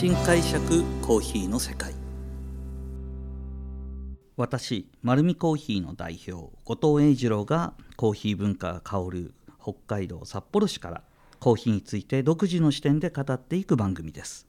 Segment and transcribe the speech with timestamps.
[0.00, 1.92] 新解釈コーヒーの世界。
[4.38, 11.02] 私丸見コーヒーの代表後藤英二郎がコーヒー文化が香る北海道札幌市から
[11.38, 14.46] コーヒーについて独自の視点で語っていく番組です。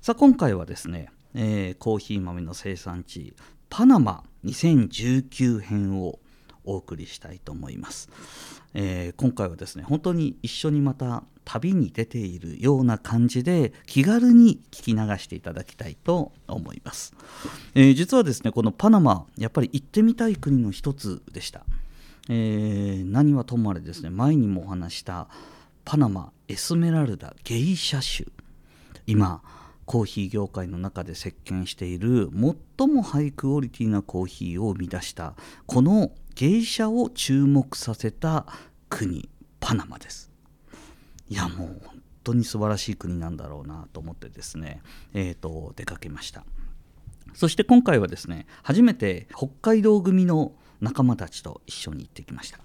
[0.00, 3.36] さあ今回はですね、えー、コーヒー豆の生産地
[3.70, 6.18] パナマ2019編を
[6.68, 8.10] お送りしたいと思います、
[8.74, 17.14] えー、今回はですね本当に一緒にまた旅に出ているような感じで気軽に聞き流していただきたいと思います、
[17.74, 21.64] えー、実はですねこのパナマやっぱり行ってみたい国の一つでした、
[22.28, 25.28] えー、何はともあれですね前にもお話した
[25.86, 28.28] パナマエスメラルダゲイシャ種
[29.06, 29.40] 今
[29.88, 32.28] コーヒー業界の中で席巻している
[32.78, 38.44] 最もハイクオリティなコーヒーを生み出したこの芸者を注目させた
[38.90, 40.30] 国パナマです。
[41.30, 44.82] いやもう本当に素晴らしい国なんだろうなと思ってですね、
[45.14, 46.44] えーと、出かけました。
[47.32, 52.60] そして今回はですね初めて北海道組の仲間たちと一緒に行ってきました。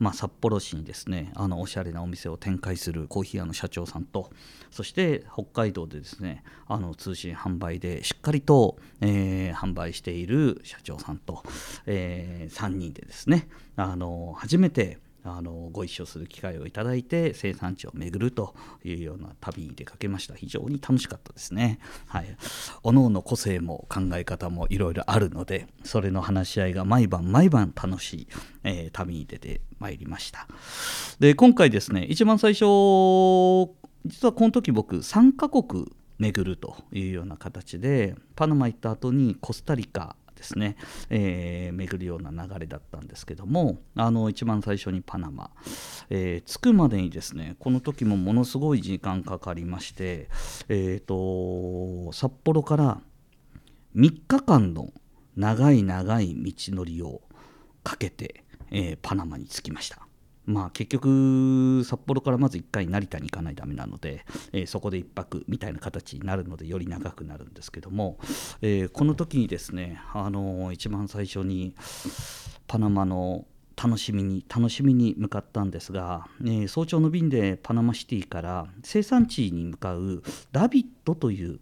[0.00, 4.30] まあ、札幌市にですねあのおしゃれなお店を展開するコーヒー屋の社長さんと
[4.70, 11.44] そして北海道でですねあの通信販売でしっかりと、えー、販売している社長さんと、
[11.84, 18.54] えー、3人でですねあの初めてあのご一緒する機会をいただいて生産地を巡ると
[18.84, 20.34] いうような旅に出かけました。
[20.34, 21.78] 非常に楽しかったですね。
[22.06, 22.36] はい。
[22.82, 28.28] 各々個性も考え方もいろいろあるのでそれの話し合いが毎晩毎晩楽しい、
[28.64, 30.46] えー、旅に出てまいりました。
[31.18, 32.64] で今回ですね一番最初
[34.06, 40.76] 実はこの時僕3カ国巡るというような形でパナマ行った後にコスタリカですね、
[41.10, 45.50] えー、巡るような流れだったんですけどもあの一番最初にパナマ、
[46.08, 50.30] えー、着くまでにですねこの時もものすごい時間かかりまして、
[50.70, 53.00] えーと、札幌から
[53.94, 54.88] 3日間の
[55.36, 57.20] 長い長い道のりを
[57.84, 60.09] かけて、えー、パナマに着きました。
[60.50, 68.18] まあ、結局札幌からまず1回成田に行かないとダメなので、えー、そこで1泊みたいな形になるのでより長くなるんですけども、
[68.62, 71.74] えー、この時にですね、あのー、一番最初に
[72.66, 73.44] パナマの
[73.82, 80.22] 楽しみに楽しみに向かったんですが、えー、早朝の便でパナマシティから生産地に向かう
[80.52, 81.60] ダビッドという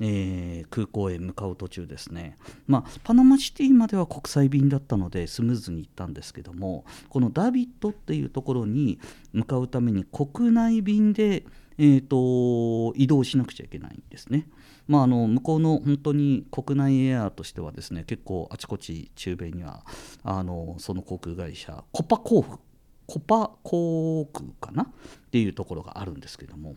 [0.00, 9.00] えー、空港へ向かう途中ですね、まあ、パナマシティまでは国際便だったのでスムーズに行ったんですけどもこのダビットっていうところに
[9.32, 11.44] 向かうために国内便で、
[11.78, 14.48] えーと、移動しなくちゃいけないんですね。
[14.86, 19.84] まあ、あの向こうの本当に国内エアとしてはですね結構あちこち中米には
[20.22, 22.58] あのその航空会社コパ航空
[23.06, 24.84] コパ航空かな？
[24.84, 24.86] っ
[25.30, 26.74] ていうところがあるんですけども。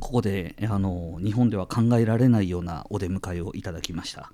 [0.00, 4.32] ここであの日本では考えられないようなお出迎えをいただきました。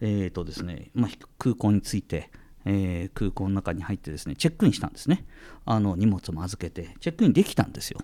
[0.00, 2.30] えーとですねまあ、空港に着いて、
[2.64, 5.24] えー、空港の中に入ってですねチェックインしたんですね。
[5.64, 8.00] あの荷物も預けてチェックインできたんですよ。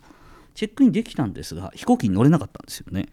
[0.54, 3.08] チェックインできたんですが飛行機に乗れなかったんですよね。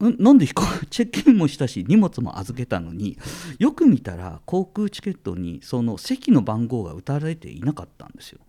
[0.00, 3.18] なんで飛行 チェックインもしたし荷物も預けたのに
[3.58, 8.40] よく見たら航空チケットにその席の番号が打たれていなかったんですよ。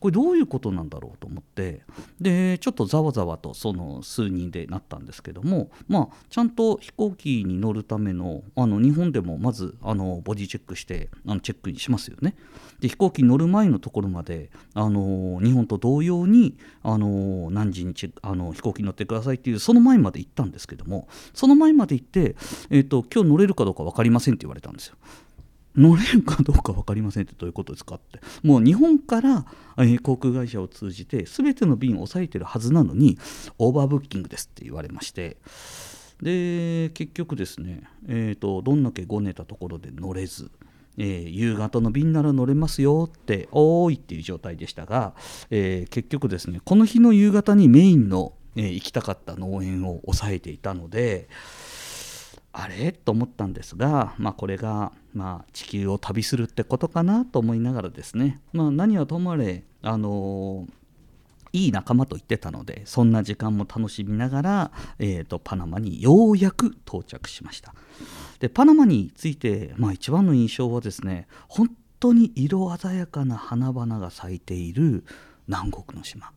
[0.00, 1.82] これどういうことなんだろうと思って
[2.20, 12.34] でちょっとざわざわとその数人でなったんですけどもまあちゃんと飛行機に乗るためのあの日本でもまずあのボディチェックしてあのチェックインしますよね。
[12.80, 22.36] で飛行機に乗る前のところまであの日本と同様にあの何時にあの飛行機に乗ってくださいっていうその前まで行ったんですけどももその前まで行って、
[22.70, 24.96] えーと、今日乗れるかどうか分かりませんって言われたんですよ。
[25.76, 29.44] 乗れるかどうか分かりませんってどういうことですかってもう日本から、
[29.76, 33.18] えー、航空会社を通じて全ての便を抑えてるはずなのに
[33.58, 35.36] オーバーブッキングですって言われまして
[36.22, 40.52] で結局ですね、えーと、どんだけごねたところで乗れず、
[40.96, 45.14] えー、夕方の便なら乗れますよっておーいっていう状態でしたが、
[45.50, 51.28] えー、結局ですねこの日の夕方にメインのえー、行きたかった農園を抑えていたので
[52.52, 52.92] あれ？
[52.92, 60.68] と思ったんですが、まあ、これが、まあ、地球を旅するってことかなと思いながらですね、まあ、何はともあれ、あの、
[61.52, 67.74] いい仲間と言ってたのでそんな時間も楽しみながら、えーと、パナマにようやく到着しました。
[68.40, 71.70] でパナマについて、まあ、一番の印象はですね本
[72.00, 75.04] 当に色鮮やかな花々が咲いている
[75.46, 76.32] 南国の島。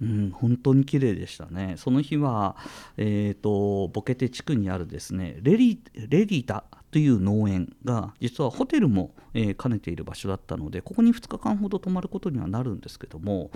[0.00, 1.74] うん、本当に綺麗でしたね。
[1.78, 2.56] その日は、
[2.96, 13.50] えーと、ボケテ地区にあるですねレリレリダという農園が実はホテルも、えー、兼ねている場所だったのでここに2日間ほど泊まることにはなるんですけども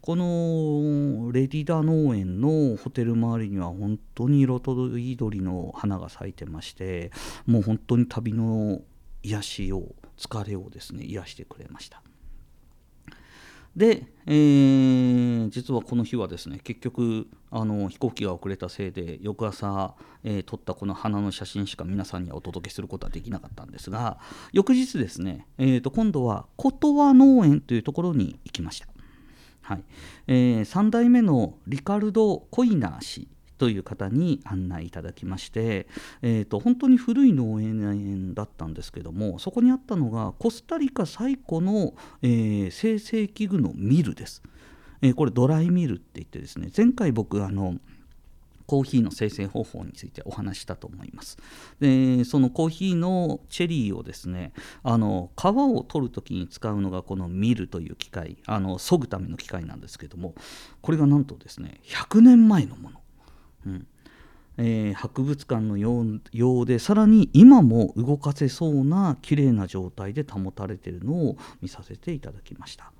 [0.00, 7.10] このレディダ農園のホテル周りには本当に色とりどりの花が咲いてまして
[7.46, 8.80] もう本当に旅の
[9.22, 12.02] 癒しを疲れをですね癒してくれました。
[13.76, 19.94] で、えー、実はこの日はですね結局あの飛行機が遅れたせいで翌朝、
[20.24, 24.18] えー、撮ったこの花の写真しか皆さんにはお届けすることはできなかったんですが
[24.52, 28.88] 翌日ですね、えー、と今度は琴和農園というところに行きました。
[29.60, 29.84] はい
[30.28, 33.28] えー、3代目のリカルド・コイナー氏
[33.58, 35.86] という方に案内いただきまして、
[36.22, 44.42] えーと、本当に古い農園だったんですけどもそこにあったのがコスタリカ最古の、えー、生成器具のミルです、
[45.02, 47.76] えー、これドライミルって言ってですね前回僕あの
[48.66, 51.38] コーヒーの生成方法についてお話したと思います。
[51.80, 54.52] でそのコーヒーのチェリーをですね
[54.82, 60.34] あの皮を取る時に使うのがこのミルという機械あの削ぐための機械なんですけども
[60.82, 63.00] これがなんとですね100年前のもの
[64.58, 66.00] えー、博物館のよ
[66.62, 72.92] うでさらに今も動かせそうな綺麗な状態で保たれているのを見させていただきました。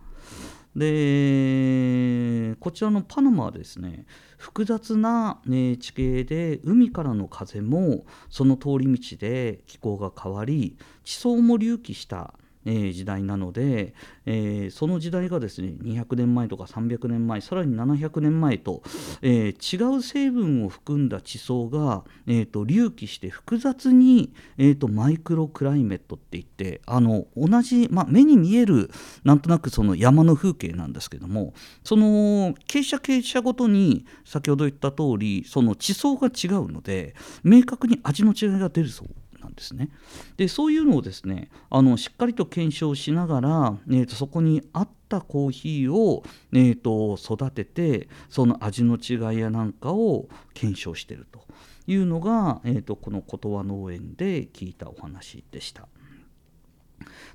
[0.75, 4.05] でこちらのパナマはですね
[4.37, 12.35] 複雑な、ね、地形で海からの風もその通り道で気候が変わり地層も隆起した
[12.67, 13.95] え時代なので、
[14.27, 18.83] え、その時代がですね200年前とか300年前さらに700年前と、
[19.23, 28.91] え、違う成分を含んだ地層が、えーと、隆起して複雑に、えーと、マイクロクライメットって言ってあの同じ、ま目に見える
[29.25, 31.55] なんとなくその山の風景なんですけども
[31.85, 37.15] その傾斜傾斜ごとに先ほど言った通りその地層が違うので
[37.45, 39.09] 明確に味の違いが出るそう。
[39.57, 39.89] ですね。
[40.37, 46.23] でそういうのをですねあのしっかりと検証しながら、えーと、そこに合ったコーヒーを、
[46.53, 51.45] えーと、育ててその味の違いやなんかを検証してると
[51.87, 55.89] いうのが、えーと、この琴和農園で聞いたお話でした。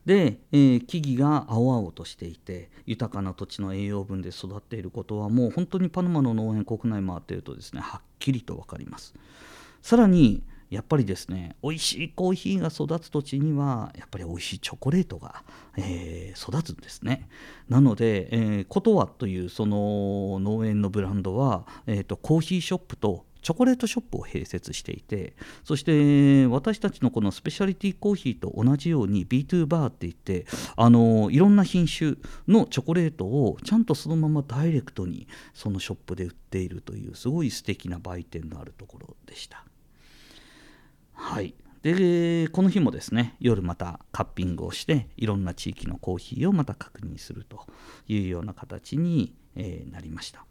[0.05, 9.13] で、えー、木々が青々としていて豊かな土地の栄養分で育っていることはもう本当にパナマの農園国内回っているとですねはっきりと分かります。
[9.81, 15.43] さらにやっぱりですね美味しいコーヒーが育つ土地にはやっぱり美味しいチョコレートが、
[15.77, 17.27] えー、育つんですね
[17.67, 25.33] なので、えー、コトワというその農園のブランドは、えーと、コーヒーショップとチョコレートショップを併設していて
[25.65, 30.45] そして私たちのこのスペシャリティコーヒーと同じように B2 バーって言って
[30.77, 32.15] あのいろんな品種
[32.47, 39.65] のチョコレートをちゃんとそのままダイレクトにそのショップで売っているというすごい素敵な売店のあるところでした。
[41.21, 41.53] はい。
[41.83, 47.65] でこの日もですね夜またカッピングをしていろんな地域のコーヒーをまた確認すると
[48.07, 50.45] いうような形に、え、なりました。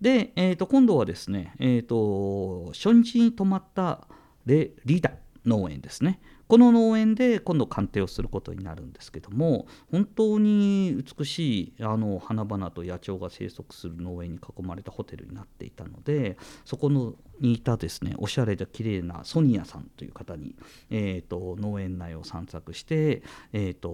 [0.00, 4.06] で、えー、と今度はですね、えーと、初日に泊まった
[4.46, 5.12] レリーダ
[5.46, 6.20] 農園ですね。
[6.52, 20.54] この農園で今度鑑定をすることになるんですけども本当に美しいあの花々と野鳥が生息する農園に囲まれたホテルになっていたのでそこのにいたですねおしゃれで綺麗なソニアさんという方に、
[20.90, 23.22] えーと、農園内を散策して、
[23.54, 23.88] えーと、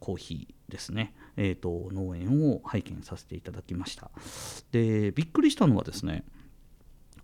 [0.00, 4.10] コーヒーですね、えーと農園を拝見させていただきました。
[4.72, 6.24] でびっくりしたのはですね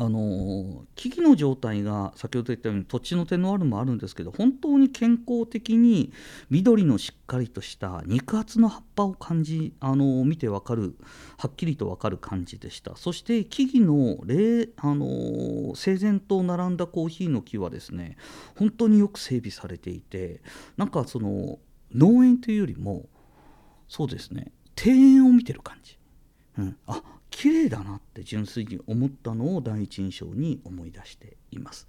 [0.01, 6.13] あの木々の状態が先ほど言ったように土地の手のあるもあるんですけど本当に健康的に
[6.51, 10.95] 緑のしっかりとした肉厚の葉っぱを感じあの見てわかる
[11.37, 12.97] はっきりとわかる感じでした。
[12.97, 14.19] そして木々の
[14.77, 18.17] あの整然と並んだコーヒーの木はですね
[18.57, 20.41] 本当によく整備されていて
[20.77, 21.59] なんかその
[21.93, 23.07] 農園というよりも
[23.89, 25.99] そうですね庭園を見てる感じ、
[26.59, 27.03] うん、あ
[28.29, 31.87] 純粋に思ったのを第一印象に思い出しています。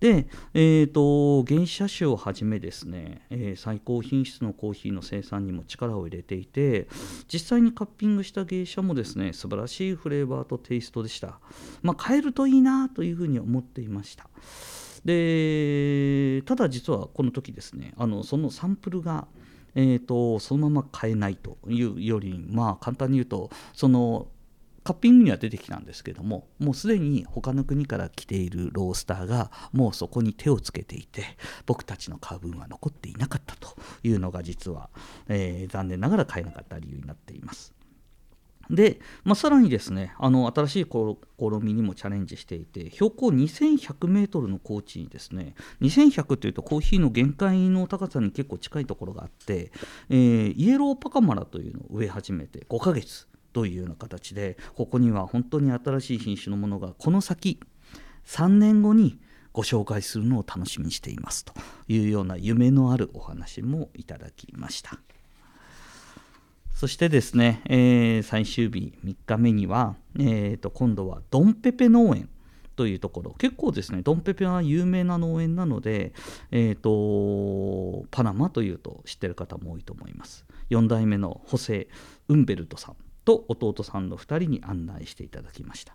[0.00, 6.88] で、えーと、原車種をはじめですね、えー、最高品質のコーヒーの生産にも力を入れていて
[7.32, 11.38] 実際にカッピングした芸者もですね素晴らしいフレーバーとテイストでした、
[11.82, 14.28] まあ、買えるといいなというふうに思っていました
[15.04, 19.28] でただ実はこの時ですねあのそのサンプルが
[19.76, 24.26] えーとそのまま買えないというよりまあ簡単に言うとその
[24.84, 31.24] カッピングには出てきたんですけどももうすでに他の国から来ているロースターがもうそこに手をつけていて
[31.66, 34.90] 僕たちの買う分は残っていなかったというのが実は、
[35.28, 37.72] えー、残念ながら買えなかった理由になっています。
[38.70, 41.16] で、まあ、さらにですねあの新しい試
[41.60, 49.72] みにもチャレンジしていて標高2100メートルの高地にですね2100というとコーヒーの限界の高さに結構近いところがあって、
[50.08, 57.60] えー、イエローパカマラというのを植え始めて5ヶ月というような形でここには本当に新しい品種のものがこの先
[58.26, 59.18] 3年後に
[59.52, 61.52] ご紹介するのを楽しみにしていますと
[61.88, 64.98] いうような夢のあるお話もいただきました。
[66.74, 72.28] そしてですね、えー、最終日3日目には、えー、と今度はドンペペ農園
[72.74, 73.34] というところ。
[73.34, 76.12] 結構ですねドンペペは有名な農園なので、
[76.50, 80.44] えーと、パナマというと知ってる方も多いと思います。
[80.70, 81.88] 4代目のホセ・
[82.28, 82.96] ウンベルトさん。
[83.24, 85.94] と弟さんの2人に案内していただきました、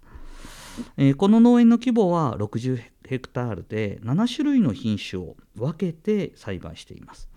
[0.98, 7.30] えー、この農園の規模は60ヘクタールで7種類の品種を分けて栽培しています、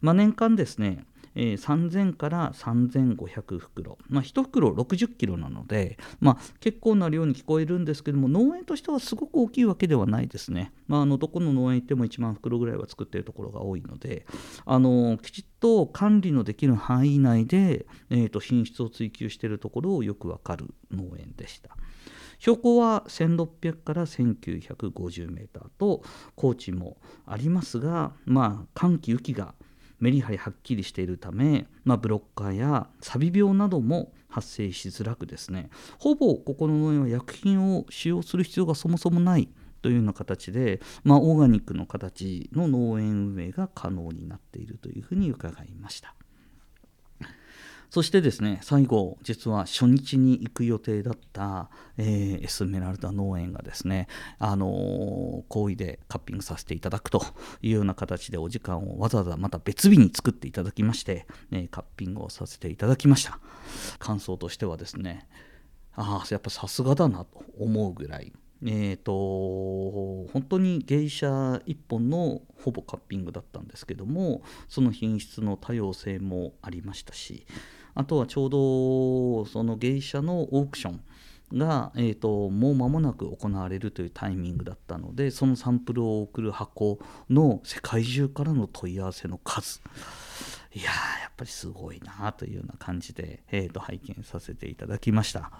[0.00, 14.26] まあ、年間ですねえー、3000から3500袋、まあ、1袋60キロなので、まあ、結構な量に聞こえるんですけども農園としてはすごく大きいわけではないですね、まあ、あのどこの農園行っても1万袋ぐらいは作っているところが多いので
[14.64, 21.76] あのきちっと管理のできる範囲内で、えー、と品質を追求しているところをよくわかる農園でした。
[22.42, 26.02] 標高は1600から1950メーターと
[26.34, 29.54] 高地もありますが、まあ、寒気雨季が
[30.02, 39.48] メリハリはっきりしているため、まあ、ブロッカーやサビ病なども発生しづらくですねほぼここの農園は薬品を使用する必要がそもそもない
[39.80, 46.16] というような形で、まあ、オーガニックの形の農園運営が可能になっているというふうに伺いました。
[47.92, 51.68] そしてですね最後実は初日に行く予定だった、
[51.98, 54.08] えー、エスメラルダ農園がですね
[54.38, 57.22] あのー、好意でカッピングさせていただくと
[57.60, 63.38] いうような形でお時間をわざわざまた別日に作っていただきまして、ね、カッピングをさせていただきました。
[63.98, 65.28] 感想としてはですね
[65.94, 68.32] ああやっぱさすがだなと思うぐらい。
[68.64, 77.44] えーと、本当に芸者1本のほぼカッピングだったんですけどもその品質の多様性もありましたし
[77.94, 81.00] あとはちょうどその芸者のオークション
[81.58, 89.80] が、えーと、もう間もなく行われるというタイミングだったのでそのサンプルを送る箱の世界中からの問い合わせの数。
[90.74, 95.50] いややっぱりすごいなというような感じで、えーと、拝見させていただきました。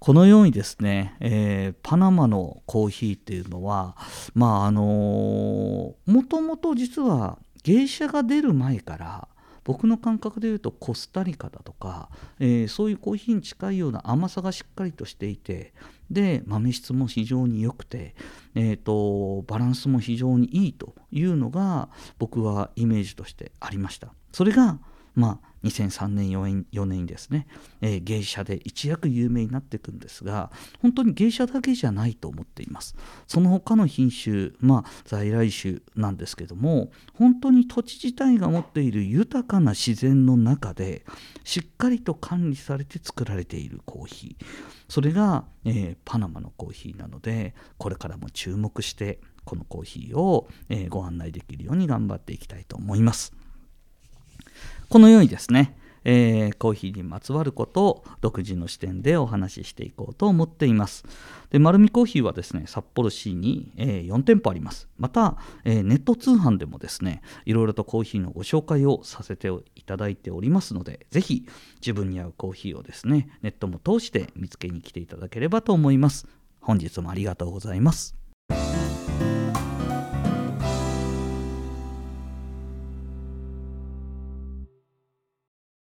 [0.00, 3.96] このようにですね、えー、パナマのコーヒーっていうのは
[4.34, 9.28] まああのもともと実は芸者が出る前から
[9.64, 15.72] 僕の感覚でいうとコスタリカだとか、えー、そういうコーヒーに近いような甘さがしっかりとしていて
[16.10, 18.14] で豆質も非常に良くて、
[18.54, 24.12] えーと、バランスも非常にいいというのが僕はイメージとしてありました。
[24.32, 24.78] それが
[25.14, 27.46] まあ2003年 4, 4年にですね、
[27.80, 30.50] えー、芸者で一躍有名になっていくんですが
[30.82, 32.94] 本当に芸者だけじゃないと思っています。
[33.26, 41.04] その他の品種まあ在来種なんですけども本当に土地自体が持っている豊かな自然の中で
[41.44, 44.44] しっかりと管理されて作られているコーヒー。
[44.88, 53.32] それが、えー、パナマのコーヒーなのでこれからも注目してこのコーヒーを、えー、ご案内できるように頑張っていきたいと思います。
[54.88, 61.04] このようにですね、えー、コーヒーにまつわることを独自の視点でお話ししていこうと思っています。
[61.50, 64.88] で丸見コーヒーはですね札幌市に、えー、4店舗あります。
[64.98, 71.46] また、えー、ネット通販でもですねいろいろとコーヒーのご紹介をさせていただいておりますのでぜひ
[71.80, 76.26] 自分に合うコーヒーをですねネットも通して見つけに来ていただければと思います。
[76.60, 78.23] 本日もありがとうございます。